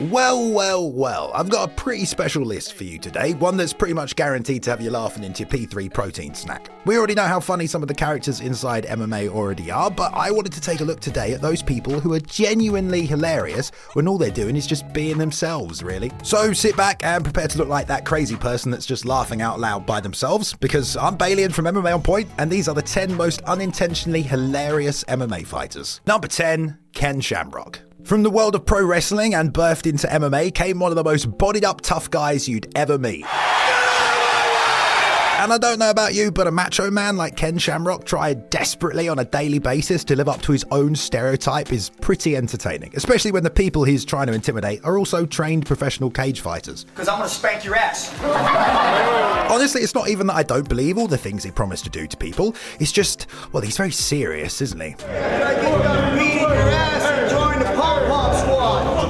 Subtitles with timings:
[0.00, 3.94] Well, well, well, I've got a pretty special list for you today, one that's pretty
[3.94, 6.68] much guaranteed to have you laughing into your P3 protein snack.
[6.84, 10.30] We already know how funny some of the characters inside MMA already are, but I
[10.30, 14.18] wanted to take a look today at those people who are genuinely hilarious when all
[14.18, 16.12] they're doing is just being themselves, really.
[16.22, 19.58] So sit back and prepare to look like that crazy person that's just laughing out
[19.58, 23.14] loud by themselves, because I'm Balian from MMA On Point, and these are the 10
[23.14, 26.00] most unintentionally hilarious MMA fighters.
[26.06, 27.80] Number 10, Ken Shamrock.
[28.04, 31.36] From the world of pro wrestling and birthed into MMA came one of the most
[31.36, 33.26] bodied up tough guys you'd ever meet.
[35.40, 39.08] And I don't know about you, but a macho man like Ken Shamrock tried desperately
[39.08, 43.30] on a daily basis to live up to his own stereotype is pretty entertaining, especially
[43.32, 46.84] when the people he's trying to intimidate are also trained professional cage fighters.
[46.84, 48.12] Because I'm gonna spank your ass.
[49.50, 52.06] Honestly, it's not even that I don't believe all the things he promised to do
[52.06, 52.54] to people.
[52.80, 54.94] It's just, well, he's very serious, isn't he?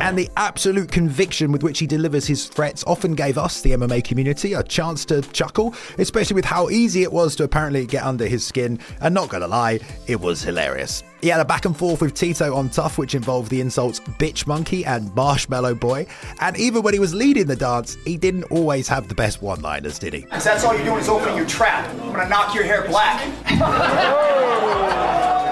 [0.08, 4.02] And the absolute conviction with which he delivers his threats often gave us, the MMA
[4.02, 8.26] community, a chance to chuckle, especially with how easy it was to apparently get under
[8.26, 8.78] his skin.
[9.02, 11.02] And not gonna lie, it was hilarious.
[11.20, 14.46] He had a back and forth with Tito on TUF, which involved the insults bitch
[14.46, 16.06] monkey and marshmallow boy.
[16.40, 19.60] And even when he was leading the dance, he didn't always have the best one
[19.60, 20.20] liners, did he?
[20.20, 21.86] Because that's all you're doing is opening your trap.
[22.00, 23.30] I'm gonna knock your hair black.
[24.70, 24.87] Oh.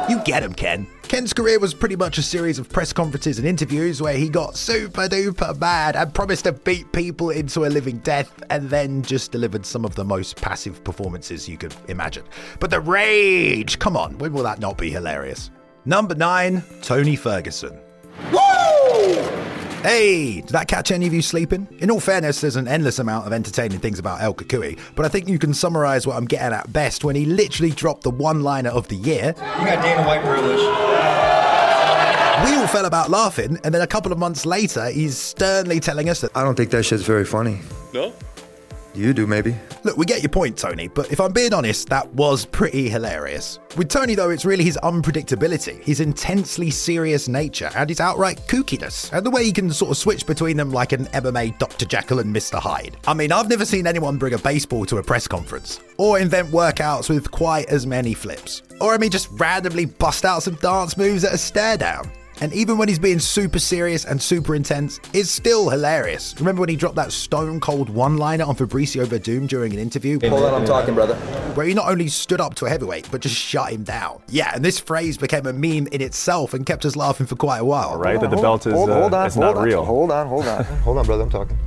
[0.09, 0.87] You get him, Ken.
[1.03, 4.57] Ken's career was pretty much a series of press conferences and interviews where he got
[4.57, 9.33] super duper mad and promised to beat people into a living death and then just
[9.33, 12.25] delivered some of the most passive performances you could imagine.
[12.61, 13.81] But the rage!
[13.81, 15.51] Come on, when will that not be hilarious?
[15.85, 17.77] Number nine, Tony Ferguson.
[19.87, 21.69] Hey, did that catch any of you sleeping?
[21.79, 25.09] In all fairness, there's an endless amount of entertaining things about El Cucuy, but I
[25.09, 28.43] think you can summarize what I'm getting at best when he literally dropped the one
[28.43, 29.33] liner of the year.
[29.37, 30.59] You got Dana White privilege.
[32.51, 36.09] We all fell about laughing, and then a couple of months later, he's sternly telling
[36.09, 37.61] us that, I don't think that shit's very funny.
[37.95, 38.13] No?
[38.97, 39.55] You do, maybe.
[39.85, 43.59] look, we get your point, Tony, but if I'm being honest, that was pretty hilarious.
[43.77, 49.13] With Tony, though, it's really his unpredictability, his intensely serious nature, and his outright kookiness,
[49.13, 51.85] and the way he can sort of switch between them like an MMA Dr.
[51.85, 52.59] Jekyll and Mr.
[52.59, 52.97] Hyde.
[53.07, 56.49] I mean, I've never seen anyone bring a baseball to a press conference, or invent
[56.49, 60.97] workouts with quite as many flips, or I mean, just randomly bust out some dance
[60.97, 62.11] moves at a stare down.
[62.41, 66.35] And even when he's being super serious and super intense, it's still hilarious.
[66.39, 70.19] Remember when he dropped that stone cold one liner on Fabricio Werdum during an interview?
[70.29, 71.15] Hold on, I'm talking, brother.
[71.55, 74.21] where he not only stood up to a heavyweight, but just shut him down.
[74.29, 77.59] Yeah, and this phrase became a meme in itself and kept us laughing for quite
[77.59, 77.97] a while.
[77.97, 78.21] Right?
[78.21, 79.85] That the belt is hold, uh, hold on, it's hold not on, real.
[79.85, 81.23] Hold on, hold on, hold on, brother.
[81.23, 81.59] I'm talking.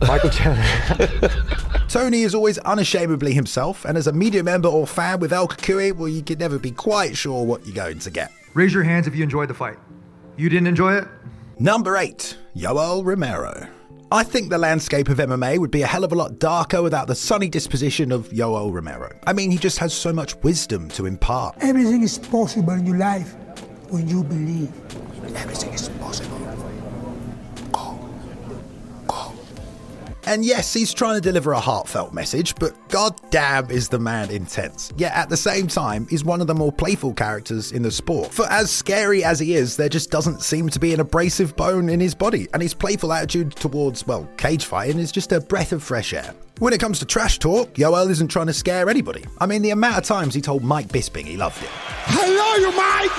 [0.00, 1.30] Michael Chandler.
[1.88, 5.92] Tony is always unashamedly himself, and as a media member or fan with El Cucuy,
[5.94, 8.32] well, you can never be quite sure what you're going to get.
[8.54, 9.78] Raise your hands if you enjoyed the fight.
[10.36, 11.08] You didn't enjoy it?
[11.60, 13.68] Number 8, Yoel Romero.
[14.10, 17.06] I think the landscape of MMA would be a hell of a lot darker without
[17.06, 19.16] the sunny disposition of Yoel Romero.
[19.28, 21.56] I mean, he just has so much wisdom to impart.
[21.60, 23.34] Everything is possible in your life
[23.90, 24.72] when you believe.
[25.36, 26.33] Everything is possible.
[30.26, 34.92] And yes, he's trying to deliver a heartfelt message, but goddamn is the man intense.
[34.96, 38.32] Yet at the same time, he's one of the more playful characters in the sport.
[38.32, 41.90] For as scary as he is, there just doesn't seem to be an abrasive bone
[41.90, 45.72] in his body, and his playful attitude towards, well, cage fighting is just a breath
[45.72, 46.34] of fresh air.
[46.58, 49.24] When it comes to trash talk, Yoel isn't trying to scare anybody.
[49.40, 51.70] I mean, the amount of times he told Mike Bisping he loved him.
[52.06, 53.10] I love you, Mike!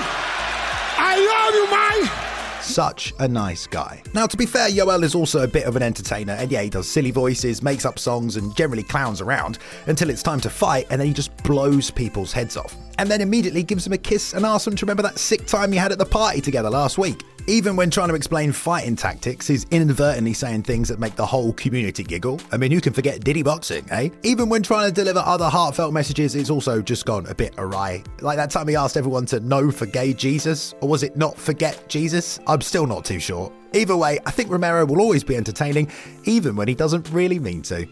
[0.98, 2.25] I love you, Mike!
[2.66, 4.02] Such a nice guy.
[4.12, 6.68] Now, to be fair, Yoel is also a bit of an entertainer, and yeah, he
[6.68, 10.86] does silly voices, makes up songs, and generally clowns around until it's time to fight,
[10.90, 12.76] and then he just blows people's heads off.
[12.98, 15.72] And then immediately gives them a kiss and asks them to remember that sick time
[15.72, 17.22] you had at the party together last week.
[17.48, 21.52] Even when trying to explain fighting tactics, he's inadvertently saying things that make the whole
[21.52, 22.40] community giggle.
[22.50, 24.08] I mean, who can forget Diddy Boxing, eh?
[24.24, 28.02] Even when trying to deliver other heartfelt messages, it's also just gone a bit awry.
[28.20, 31.88] Like that time he asked everyone to no forgave Jesus, or was it not forget
[31.88, 32.40] Jesus?
[32.48, 33.52] I'm still not too sure.
[33.74, 35.92] Either way, I think Romero will always be entertaining,
[36.24, 37.86] even when he doesn't really mean to.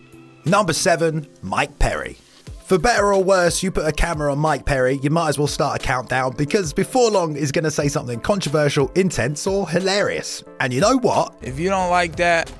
[0.45, 2.17] Number seven, Mike Perry.
[2.65, 5.47] For better or worse, you put a camera on Mike Perry, you might as well
[5.47, 10.43] start a countdown because before long he's going to say something controversial, intense, or hilarious.
[10.61, 11.35] And you know what?
[11.43, 12.51] If you don't like that,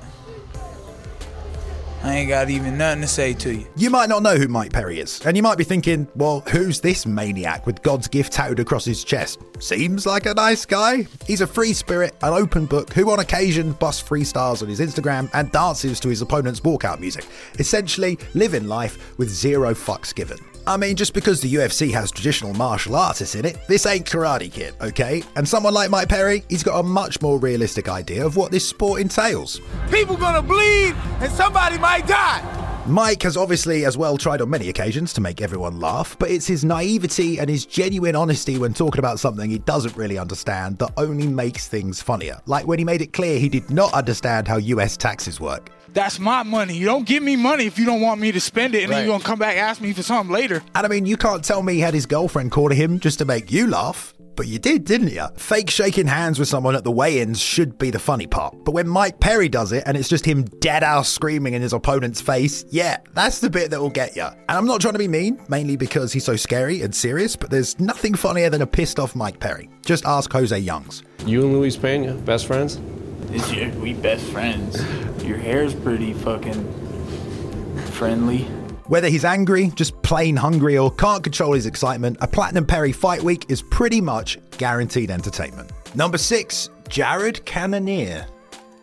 [2.05, 3.65] I ain't got even nothing to say to you.
[3.75, 6.79] You might not know who Mike Perry is, and you might be thinking, well, who's
[6.79, 9.39] this maniac with God's gift tattooed across his chest?
[9.59, 11.07] Seems like a nice guy.
[11.25, 15.31] He's a free spirit, an open book, who on occasion busts freestyles on his Instagram
[15.33, 17.25] and dances to his opponent's walkout music,
[17.57, 20.37] essentially living life with zero fucks given.
[20.67, 24.51] I mean, just because the UFC has traditional martial artists in it, this ain't Karate
[24.51, 25.23] Kid, okay?
[25.35, 28.67] And someone like Mike Perry, he's got a much more realistic idea of what this
[28.67, 29.61] sport entails.
[29.91, 32.54] People gonna bleed and somebody might die.
[32.87, 36.45] Mike has obviously as well tried on many occasions to make everyone laugh, but it's
[36.45, 40.91] his naivety and his genuine honesty when talking about something he doesn't really understand that
[40.95, 42.39] only makes things funnier.
[42.45, 45.71] Like when he made it clear he did not understand how US taxes work.
[45.95, 46.75] That's my money.
[46.77, 49.05] You don't give me money if you don't want me to spend it, and then
[49.05, 50.61] you're gonna come back and ask me for something later.
[50.75, 53.25] And I mean, you can't tell me he had his girlfriend corner him just to
[53.25, 54.13] make you laugh.
[54.35, 55.25] But you did, didn't you?
[55.37, 58.55] Fake shaking hands with someone at the weigh ins should be the funny part.
[58.65, 61.73] But when Mike Perry does it and it's just him dead ass screaming in his
[61.73, 64.23] opponent's face, yeah, that's the bit that will get you.
[64.23, 67.49] And I'm not trying to be mean, mainly because he's so scary and serious, but
[67.49, 69.69] there's nothing funnier than a pissed off Mike Perry.
[69.85, 71.03] Just ask Jose Youngs.
[71.25, 72.79] You and Luis Pena, best friends?
[73.31, 74.83] Is your, we best friends.
[75.23, 76.63] Your hair's pretty fucking
[77.91, 78.47] friendly.
[78.87, 83.23] Whether he's angry, just plain hungry, or can't control his excitement, a Platinum Perry fight
[83.23, 85.71] week is pretty much guaranteed entertainment.
[85.95, 88.27] Number six, Jared Cannonier.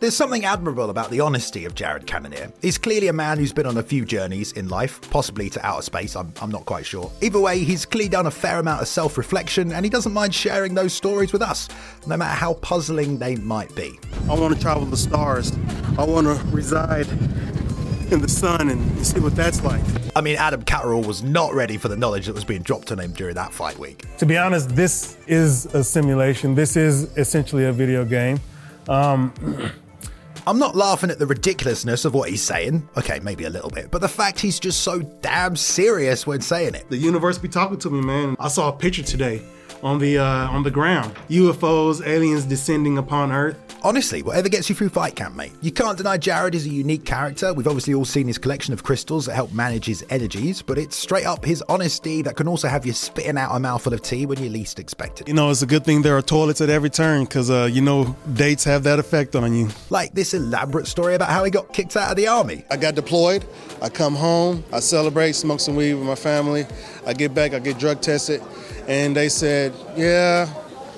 [0.00, 2.52] There's something admirable about the honesty of Jared Cannonier.
[2.60, 5.82] He's clearly a man who's been on a few journeys in life, possibly to outer
[5.82, 7.08] space, I'm, I'm not quite sure.
[7.20, 10.34] Either way, he's clearly done a fair amount of self reflection and he doesn't mind
[10.34, 11.68] sharing those stories with us,
[12.08, 14.00] no matter how puzzling they might be.
[14.28, 15.52] I want to travel the stars.
[15.96, 17.06] I want to reside
[18.10, 19.82] in the sun and see what that's like.
[20.16, 22.98] I mean, Adam Catterall was not ready for the knowledge that was being dropped on
[22.98, 24.04] him during that fight week.
[24.18, 26.54] To be honest, this is a simulation.
[26.54, 28.40] This is essentially a video game.
[28.88, 29.32] Um,
[30.46, 32.88] I'm not laughing at the ridiculousness of what he's saying.
[32.96, 33.92] Okay, maybe a little bit.
[33.92, 36.88] But the fact he's just so damn serious when saying it.
[36.88, 38.36] the universe be talking to me, man.
[38.40, 39.42] I saw a picture today
[39.82, 41.14] on the uh, on the ground.
[41.28, 43.58] UFOs, aliens descending upon Earth.
[43.84, 45.50] Honestly, whatever gets you through fight camp, mate.
[45.60, 47.52] You can't deny Jared is a unique character.
[47.52, 50.94] We've obviously all seen his collection of crystals that help manage his energies, but it's
[50.94, 54.24] straight up his honesty that can also have you spitting out a mouthful of tea
[54.24, 55.26] when you least expect it.
[55.26, 57.80] You know, it's a good thing there are toilets at every turn because uh, you
[57.80, 59.68] know dates have that effect on you.
[59.90, 62.64] Like this elaborate story about how he got kicked out of the army.
[62.70, 63.44] I got deployed.
[63.80, 64.62] I come home.
[64.72, 66.66] I celebrate, smoke some weed with my family.
[67.04, 67.52] I get back.
[67.52, 68.40] I get drug tested,
[68.88, 70.52] and they said, "Yeah,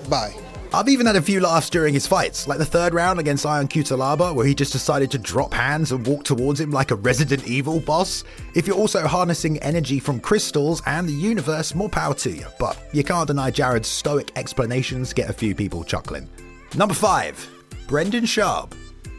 [0.08, 0.34] bye."
[0.74, 3.68] I've even had a few laughs during his fights, like the third round against Ion
[3.68, 7.46] Cutelaba, where he just decided to drop hands and walk towards him like a Resident
[7.46, 8.24] Evil boss.
[8.56, 12.46] If you're also harnessing energy from crystals and the universe, more power to you.
[12.58, 16.28] But you can't deny Jared's stoic explanations get a few people chuckling.
[16.74, 17.48] Number five,
[17.86, 18.72] Brendan Schaub.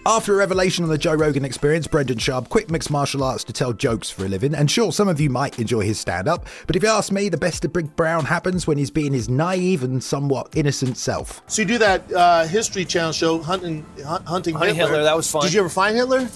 [0.08, 3.52] After a revelation on the Joe Rogan experience, Brendan Schaub quit mixed martial arts to
[3.52, 4.54] tell jokes for a living.
[4.54, 7.28] And sure, some of you might enjoy his stand up, but if you ask me,
[7.28, 11.42] the best of Big Brown happens when he's being his naive and somewhat innocent self.
[11.48, 14.92] So you do that uh, History Channel show, hunting, hunting Hunting Hitler.
[14.92, 15.42] Hitler, that was fun.
[15.42, 16.30] Did you ever find Hitler?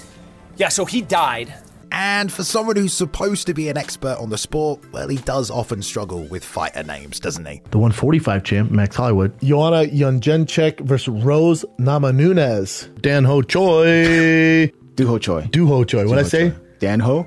[0.58, 1.54] Yeah, so he died.
[1.92, 5.50] And for someone who's supposed to be an expert on the sport, well, he does
[5.50, 7.62] often struggle with fighter names, doesn't he?
[7.72, 9.40] The 145 champ, Max Hollywood.
[9.42, 13.02] Joanna Yunjenchek versus Rose Namajunas.
[13.02, 14.72] Dan Ho Choi.
[14.96, 15.48] Du Ho Choi.
[15.50, 16.06] Du Ho Choi.
[16.06, 16.54] What I say?
[16.80, 17.26] Dan Ho?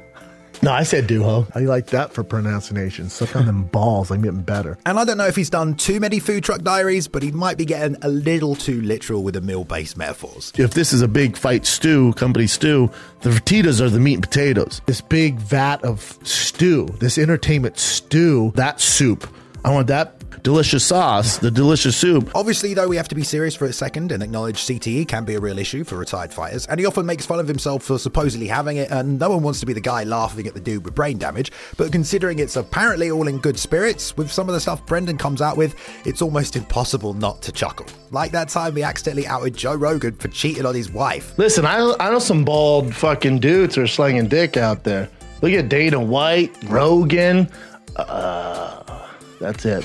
[0.65, 1.45] No, I said Du Ho.
[1.57, 3.09] I like that for pronunciation.
[3.11, 4.13] Suck on them balls.
[4.13, 4.79] I'm getting better.
[4.87, 7.59] And I don't know if he's done too many food truck diaries, but he might
[7.59, 10.53] be getting a little too literal with the meal based metaphors.
[10.57, 12.91] If this is a big fight stew, company stew,
[13.23, 14.81] the fajitas are the meat and potatoes.
[14.87, 19.29] This big vat of stew, this entertainment stew, That soup.
[19.65, 22.31] I want that delicious sauce, the delicious soup.
[22.35, 25.35] Obviously, though, we have to be serious for a second and acknowledge CTE can be
[25.35, 28.47] a real issue for retired fighters, and he often makes fun of himself for supposedly
[28.47, 30.95] having it, and no one wants to be the guy laughing at the dude with
[30.95, 31.53] brain damage.
[31.77, 35.41] But considering it's apparently all in good spirits, with some of the stuff Brendan comes
[35.41, 37.87] out with, it's almost impossible not to chuckle.
[38.11, 41.39] Like that time he accidentally outed Joe Rogan for cheating on his wife.
[41.39, 45.09] Listen, I know, I know some bald fucking dudes who are slinging dick out there.
[45.41, 47.51] Look at Dana White, Rogan.
[47.97, 49.07] Uh,
[49.41, 49.85] that's it.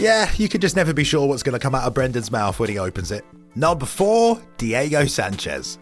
[0.00, 2.58] Yeah, you could just never be sure what's going to come out of Brendan's mouth
[2.58, 3.22] when he opens it.
[3.54, 5.78] Number four, Diego Sanchez.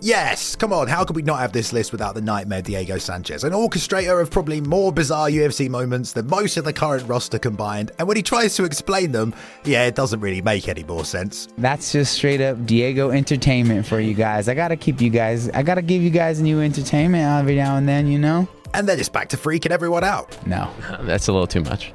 [0.00, 3.42] Yes, come on, how could we not have this list without the nightmare Diego Sanchez?
[3.44, 7.90] An orchestrator of probably more bizarre UFC moments than most of the current roster combined,
[7.98, 11.48] and when he tries to explain them, yeah, it doesn't really make any more sense.
[11.56, 14.48] That's just straight up Diego entertainment for you guys.
[14.48, 17.88] I gotta keep you guys, I gotta give you guys new entertainment every now and
[17.88, 18.46] then, you know?
[18.74, 20.46] And then it's back to freaking everyone out.
[20.46, 20.70] No.
[21.00, 21.94] That's a little too much.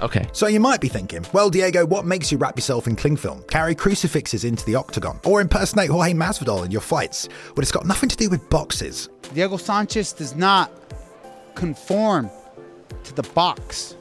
[0.00, 0.28] Okay.
[0.32, 3.42] So you might be thinking, well, Diego, what makes you wrap yourself in cling film,
[3.44, 7.28] carry crucifixes into the octagon, or impersonate Jorge Masvidal in your fights?
[7.48, 9.08] Well, it's got nothing to do with boxes.
[9.34, 10.70] Diego Sanchez does not
[11.54, 12.30] conform
[13.04, 13.96] to the box.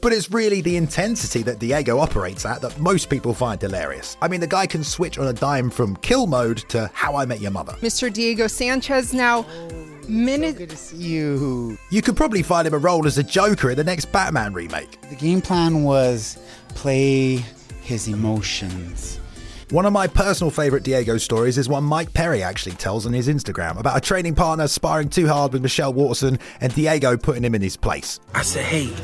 [0.00, 4.18] But it's really the intensity that Diego operates at that most people find hilarious.
[4.20, 7.24] I mean, the guy can switch on a dime from kill mode to how I
[7.24, 7.72] met your mother.
[7.80, 8.12] Mr.
[8.12, 9.14] Diego Sanchez.
[9.14, 9.46] Now,
[10.08, 10.56] Minute.
[10.56, 11.78] Good to see you.
[11.90, 15.00] You could probably find him a role as a Joker in the next Batman remake.
[15.08, 16.38] The game plan was
[16.70, 17.44] play
[17.82, 19.20] his emotions.
[19.70, 23.28] One of my personal favourite Diego stories is one Mike Perry actually tells on his
[23.28, 27.54] Instagram about a training partner sparring too hard with Michelle Waterson and Diego putting him
[27.54, 28.20] in his place.
[28.34, 28.94] I said, hey,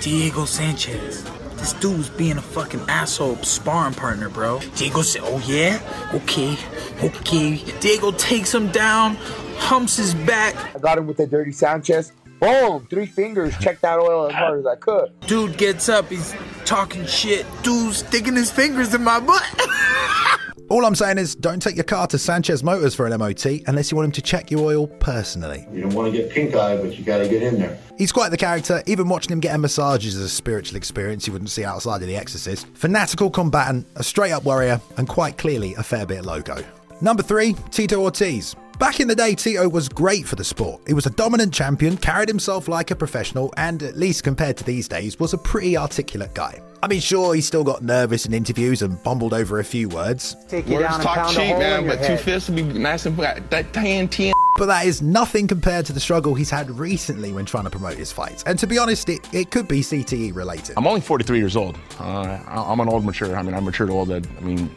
[0.00, 1.24] Diego Sanchez,
[1.60, 4.60] this dude's being a fucking asshole sparring partner, bro.
[4.76, 5.78] Diego said, oh yeah?
[6.14, 6.56] Okay,
[7.04, 7.56] okay.
[7.80, 9.16] Diego takes him down,
[9.58, 10.56] humps his back.
[10.74, 12.12] I got him with the dirty Sanchez.
[12.40, 12.86] Boom!
[12.88, 15.12] Three fingers, checked that oil as hard as I could.
[15.26, 17.44] Dude gets up, he's talking shit.
[17.62, 19.42] Dude's sticking his fingers in my butt.
[20.70, 23.90] All I'm saying is, don't take your car to Sanchez Motors for an MOT unless
[23.90, 25.66] you want him to check your oil personally.
[25.72, 27.76] You don't want to get pink eye, but you got to get in there.
[27.98, 31.32] He's quite the character, even watching him get a massage is a spiritual experience you
[31.32, 32.68] wouldn't see outside of The Exorcist.
[32.74, 36.64] Fanatical combatant, a straight up warrior, and quite clearly a fair bit loco.
[37.02, 38.54] Number three, Tito Ortiz.
[38.78, 40.80] Back in the day, Tito was great for the sport.
[40.86, 44.64] He was a dominant champion, carried himself like a professional, and at least compared to
[44.64, 46.62] these days, was a pretty articulate guy.
[46.82, 50.34] I mean, sure, he still got nervous in interviews and bumbled over a few words.
[50.48, 53.04] Take you Words down talk cheap, man, in your but two fists would be nice
[53.04, 54.32] and that tan ten.
[54.56, 57.94] But that is nothing compared to the struggle he's had recently when trying to promote
[57.96, 58.42] his fights.
[58.44, 60.74] And to be honest, it, it could be CTE related.
[60.76, 61.78] I'm only 43 years old.
[61.98, 63.36] Uh, I- I'm an old mature.
[63.36, 64.10] I mean, I'm mature matured old.
[64.10, 64.74] I mean,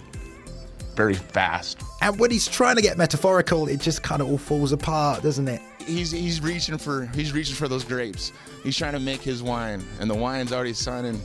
[0.96, 1.82] very fast.
[2.02, 5.48] And when he's trying to get metaphorical, it just kind of all falls apart, doesn't
[5.48, 5.62] it?
[5.86, 8.32] He's he's reaching for he's reaching for those grapes.
[8.64, 11.22] He's trying to make his wine, and the wine's already sounding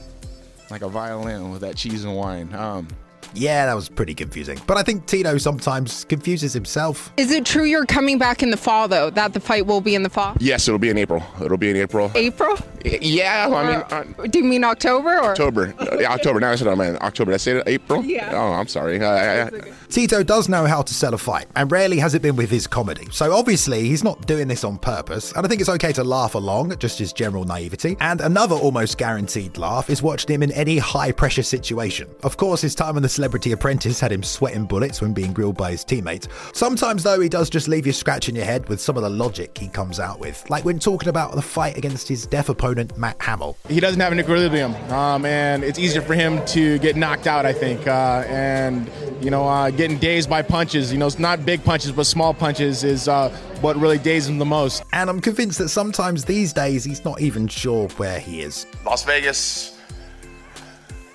[0.69, 2.53] like a violin with that cheese and wine.
[2.53, 2.87] Um,
[3.33, 4.59] Yeah, that was pretty confusing.
[4.65, 7.11] But I think Tito sometimes confuses himself.
[7.17, 9.09] Is it true you're coming back in the fall, though?
[9.11, 10.35] That the fight will be in the fall?
[10.39, 11.23] Yes, it'll be in April.
[11.43, 12.11] It'll be in April.
[12.15, 12.57] April?
[12.83, 13.67] Yeah, I
[14.03, 15.73] mean, uh, Do you mean October or October.
[15.99, 16.39] Yeah, October.
[16.39, 17.31] Now I said, I mean, October.
[17.31, 18.03] Did I say April?
[18.03, 18.31] Yeah.
[18.33, 19.03] Oh, I'm sorry.
[19.03, 19.49] I- I-
[19.89, 22.67] Tito does know how to sell a fight, and rarely has it been with his
[22.67, 23.07] comedy.
[23.11, 26.35] So obviously, he's not doing this on purpose, and I think it's okay to laugh
[26.35, 27.97] along at just his general naivety.
[27.99, 32.07] And another almost guaranteed laugh is watching him in any high pressure situation.
[32.23, 35.57] Of course, his time on The Celebrity Apprentice had him sweating bullets when being grilled
[35.57, 36.27] by his teammates.
[36.53, 39.57] Sometimes, though, he does just leave you scratching your head with some of the logic
[39.57, 43.21] he comes out with, like when talking about the fight against his deaf opponent, Matt
[43.21, 43.57] Hamill.
[43.67, 47.45] He doesn't have an equilibrium, um, and it's easier for him to get knocked out,
[47.45, 47.87] I think.
[47.87, 48.89] Uh, and,
[49.21, 52.33] you know, uh, getting dazed by punches, you know, it's not big punches, but small
[52.33, 53.29] punches is uh,
[53.61, 54.83] what really dazes him the most.
[54.93, 58.65] And I'm convinced that sometimes these days he's not even sure where he is.
[58.85, 59.77] Las Vegas,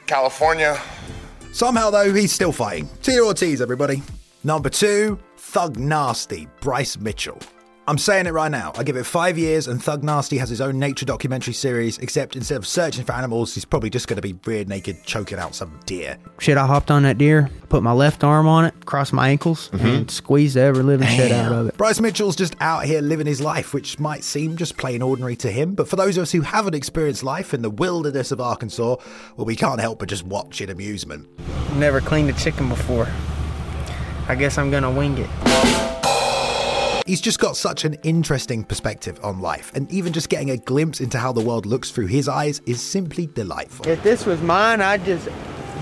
[0.06, 0.78] California.
[1.54, 2.88] Somehow, though, he's still fighting.
[3.00, 4.02] Tito Ortiz, everybody.
[4.42, 7.38] Number two, Thug Nasty, Bryce Mitchell.
[7.86, 8.72] I'm saying it right now.
[8.76, 12.34] I give it five years, and Thug Nasty has his own nature documentary series, except
[12.34, 15.54] instead of searching for animals, he's probably just going to be rear naked choking out
[15.54, 16.16] some deer.
[16.38, 19.68] Shit, I hopped on that deer, put my left arm on it, crossed my ankles,
[19.68, 19.86] mm-hmm.
[19.86, 21.76] and squeezed the ever living shit out of it.
[21.76, 25.50] Bryce Mitchell's just out here living his life, which might seem just plain ordinary to
[25.50, 28.96] him, but for those of us who haven't experienced life in the wilderness of Arkansas,
[29.36, 31.28] well, we can't help but just watch in amusement.
[31.76, 33.08] Never cleaned a chicken before.
[34.26, 35.93] I guess I'm gonna wing it.
[37.06, 41.02] He's just got such an interesting perspective on life, and even just getting a glimpse
[41.02, 43.86] into how the world looks through his eyes is simply delightful.
[43.86, 45.28] If this was mine, I'd just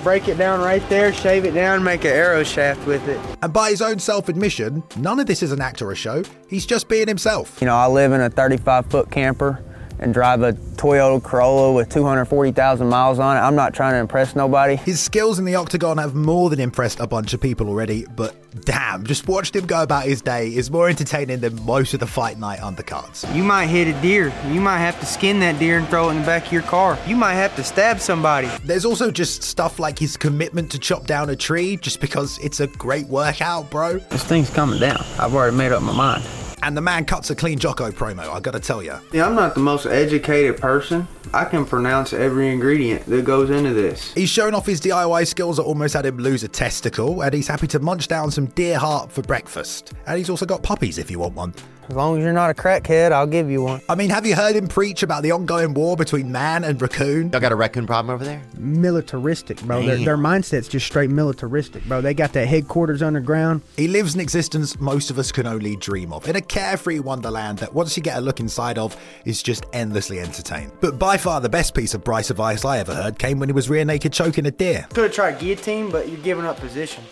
[0.02, 3.20] break it down right there, shave it down, make an arrow shaft with it.
[3.40, 6.24] And by his own self admission, none of this is an act or a show,
[6.48, 7.58] he's just being himself.
[7.60, 9.62] You know, I live in a 35 foot camper
[10.02, 13.40] and drive a Toyota Corolla with 240,000 miles on it.
[13.40, 14.76] I'm not trying to impress nobody.
[14.76, 18.34] His skills in the octagon have more than impressed a bunch of people already, but
[18.64, 22.06] damn, just watching him go about his day is more entertaining than most of the
[22.06, 23.32] fight night undercards.
[23.34, 24.32] You might hit a deer.
[24.48, 26.62] You might have to skin that deer and throw it in the back of your
[26.62, 26.98] car.
[27.06, 28.48] You might have to stab somebody.
[28.64, 32.60] There's also just stuff like his commitment to chop down a tree just because it's
[32.60, 33.98] a great workout, bro.
[33.98, 35.04] This thing's coming down.
[35.18, 36.24] I've already made up my mind.
[36.62, 38.94] And the man cuts a clean Jocko promo, I gotta tell you.
[39.12, 41.08] Yeah, I'm not the most educated person.
[41.34, 44.12] I can pronounce every ingredient that goes into this.
[44.12, 47.48] He's shown off his DIY skills that almost had him lose a testicle, and he's
[47.48, 49.92] happy to munch down some deer heart for breakfast.
[50.06, 51.54] And he's also got puppies if you want one.
[51.88, 53.80] As long as you're not a crackhead, I'll give you one.
[53.88, 57.30] I mean, have you heard him preach about the ongoing war between man and raccoon?
[57.30, 58.40] Y'all got a raccoon problem over there?
[58.56, 59.84] Militaristic, bro.
[59.84, 62.00] Their, their mindset's just straight militaristic, bro.
[62.00, 63.62] They got that headquarters underground.
[63.76, 67.58] He lives an existence most of us can only dream of, in a carefree wonderland
[67.58, 70.72] that once you get a look inside of, is just endlessly entertained.
[70.80, 73.52] But by far the best piece of Bryce advice I ever heard came when he
[73.52, 74.86] was rear naked choking a deer.
[74.94, 77.02] Could have tried guillotine, but you're giving up position.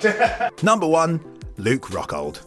[0.62, 1.20] Number one,
[1.58, 2.40] Luke Rockhold.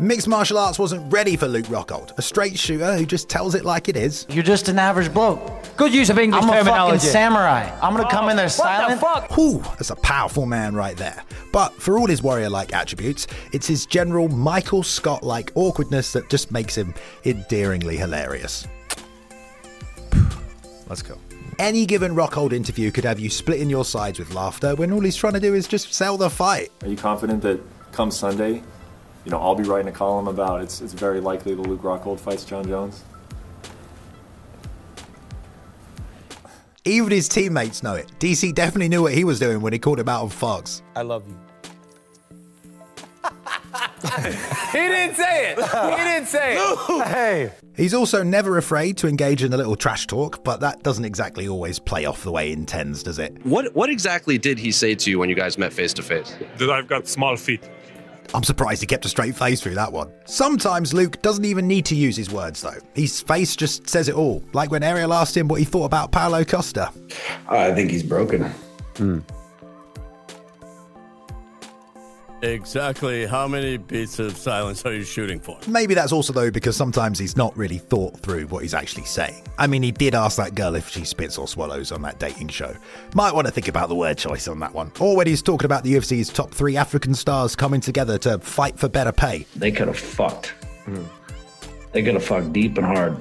[0.00, 3.64] Mixed martial arts wasn't ready for Luke Rockhold, a straight shooter who just tells it
[3.64, 4.26] like it is.
[4.30, 5.40] You're just an average bloke.
[5.76, 6.96] Good use of English I'm a terminology.
[6.98, 7.70] fucking samurai.
[7.82, 9.00] I'm gonna come in there silent.
[9.02, 9.36] What the fuck?
[9.36, 11.22] Whew, that's a powerful man right there.
[11.52, 16.30] But for all his warrior like attributes, it's his general Michael Scott like awkwardness that
[16.30, 16.94] just makes him
[17.26, 18.66] endearingly hilarious.
[20.88, 21.18] Let's go.
[21.58, 25.16] Any given Rockhold interview could have you splitting your sides with laughter when all he's
[25.16, 26.72] trying to do is just sell the fight.
[26.82, 27.60] Are you confident that
[27.92, 28.62] come Sunday,
[29.24, 32.18] you know, I'll be writing a column about it's, it's very likely that Luke Rockhold
[32.18, 33.04] fights Jon Jones?
[36.84, 38.10] Even his teammates know it.
[38.18, 40.82] DC definitely knew what he was doing when he called him out on Fox.
[40.96, 41.36] I love you.
[44.02, 45.58] he didn't say it.
[45.58, 47.06] He didn't say it.
[47.06, 47.52] Hey.
[47.76, 51.48] He's also never afraid to engage in a little trash talk, but that doesn't exactly
[51.48, 53.44] always play off the way he intends, does it?
[53.46, 56.36] What what exactly did he say to you when you guys met face to face?
[56.58, 57.62] That I've got small feet.
[58.34, 60.10] I'm surprised he kept a straight face through that one.
[60.24, 62.78] Sometimes Luke doesn't even need to use his words, though.
[62.94, 66.12] His face just says it all, like when Ariel asked him what he thought about
[66.12, 66.90] Paulo Costa.
[67.48, 68.44] I think he's broken.
[68.96, 69.20] Hmm.
[72.42, 75.58] Exactly how many beats of silence are you shooting for?
[75.68, 79.44] Maybe that's also, though, because sometimes he's not really thought through what he's actually saying.
[79.58, 82.48] I mean, he did ask that girl if she spits or swallows on that dating
[82.48, 82.74] show.
[83.14, 84.90] Might want to think about the word choice on that one.
[84.98, 88.76] Or when he's talking about the UFC's top three African stars coming together to fight
[88.76, 89.46] for better pay.
[89.54, 90.52] They could have fucked.
[91.92, 93.16] They could have fucked deep and hard.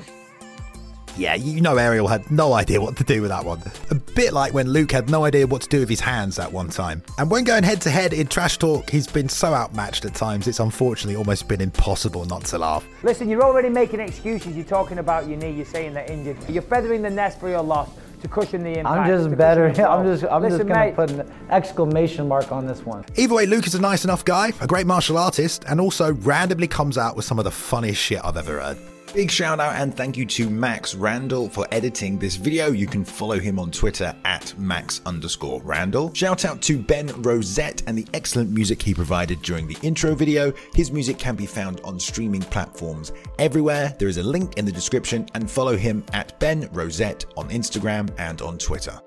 [1.18, 3.62] Yeah, you know Ariel had no idea what to do with that one.
[3.89, 6.51] A bit like when Luke had no idea what to do with his hands that
[6.51, 7.03] one time.
[7.18, 10.48] And when going head to head in trash talk, he's been so outmatched at times,
[10.48, 12.86] it's unfortunately almost been impossible not to laugh.
[13.03, 14.56] Listen, you're already making excuses.
[14.56, 15.51] You're talking about your knee.
[15.51, 16.38] You're saying they're injured.
[16.50, 17.89] You're feathering the nest for your loss
[18.22, 18.88] to cushion the impact.
[18.88, 19.65] I'm just better.
[19.68, 19.74] I'm
[20.06, 20.24] just.
[20.24, 23.03] I'm Listen, just gonna mate, put an exclamation mark on this one.
[23.18, 26.68] Either way, Luke is a nice enough guy, a great martial artist, and also randomly
[26.68, 28.77] comes out with some of the funniest shit I've ever heard.
[29.13, 32.72] Big shout out and thank you to Max Randall for editing this video.
[32.72, 36.13] You can follow him on Twitter at Max underscore Randall.
[36.13, 40.53] Shout out to Ben Rosette and the excellent music he provided during the intro video.
[40.74, 43.94] His music can be found on streaming platforms everywhere.
[44.00, 48.10] There is a link in the description and follow him at Ben Rosette on Instagram
[48.18, 48.98] and on Twitter.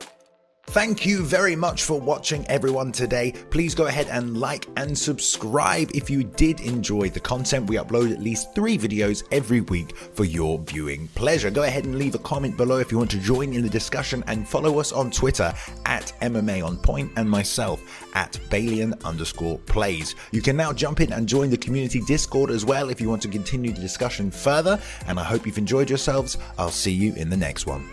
[0.68, 3.33] Thank you very much for watching everyone today.
[3.50, 7.69] Please go ahead and like and subscribe if you did enjoy the content.
[7.69, 11.50] We upload at least three videos every week for your viewing pleasure.
[11.50, 14.25] Go ahead and leave a comment below if you want to join in the discussion
[14.26, 15.54] and follow us on Twitter
[15.86, 17.80] at MMA on point and myself
[18.15, 20.17] at Balian underscore plays.
[20.32, 23.23] You can now jump in and join the community Discord as well if you want
[23.23, 24.80] to continue the discussion further.
[25.06, 26.36] And I hope you've enjoyed yourselves.
[26.58, 27.88] I'll see you in the next one.